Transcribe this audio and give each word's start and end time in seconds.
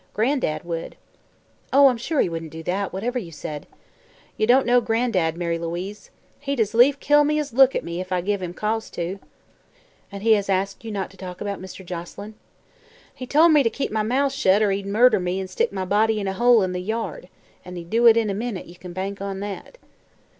"Gran'dad 0.15 0.63
would." 0.63 0.95
"Oh, 1.71 1.85
I'm 1.85 1.97
sure 1.97 2.21
he 2.21 2.27
wouldn't 2.27 2.49
do 2.51 2.63
that, 2.63 2.91
whatever 2.91 3.19
you 3.19 3.31
said." 3.31 3.67
"Ye 4.35 4.47
don't 4.47 4.65
know 4.65 4.81
Gran'dad, 4.81 5.37
Mary 5.37 5.59
Louise. 5.59 6.09
He'd 6.39 6.59
as 6.59 6.73
lief 6.73 6.99
kill 6.99 7.23
me 7.23 7.37
as 7.37 7.53
look 7.53 7.75
at 7.75 7.83
me, 7.83 8.01
if 8.01 8.11
I 8.11 8.21
give 8.21 8.41
him 8.41 8.51
cause 8.51 8.89
to." 8.97 9.19
"And 10.11 10.23
he 10.23 10.31
has 10.33 10.49
asked 10.49 10.83
you 10.83 10.89
not 10.89 11.11
to 11.11 11.17
talk 11.17 11.39
about 11.39 11.61
Mr. 11.61 11.85
Joselyn?" 11.85 12.33
"He 13.13 13.27
tol' 13.27 13.49
me 13.49 13.61
ter 13.61 13.69
keep 13.69 13.91
my 13.91 14.01
mouth 14.01 14.33
shet 14.33 14.63
or 14.63 14.71
he'd 14.71 14.87
murder 14.87 15.19
me 15.19 15.39
an' 15.39 15.47
stick 15.47 15.71
my 15.71 15.85
body 15.85 16.19
in 16.19 16.27
a 16.27 16.33
hole 16.33 16.63
in 16.63 16.71
the 16.71 16.81
yard. 16.81 17.29
An' 17.63 17.75
he'd 17.75 17.91
do 17.91 18.07
it 18.07 18.17
in 18.17 18.31
a 18.31 18.33
minute, 18.33 18.65
ye 18.65 18.73
kin 18.73 18.93
bank 18.93 19.21
on 19.21 19.39
that." 19.41 19.77